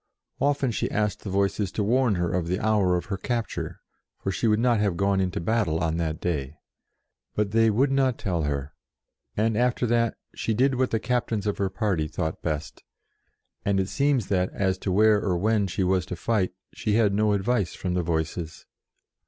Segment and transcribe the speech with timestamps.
[0.39, 3.81] Often she asked the Voices to warn her of the hour of her capture,
[4.17, 6.57] for she would not have gone into battle on that day.
[7.35, 8.73] But they would not tell her,
[9.37, 12.81] and, after that, she did what the Captains of her party thought best,
[13.63, 17.13] and it seems that, as to where or when she was to fight, she had
[17.13, 18.65] no advice from the Voices.